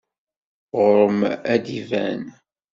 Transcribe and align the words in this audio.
Ɣur-m 0.79 1.19
ad 1.53 1.61
d-iban. 1.65 2.21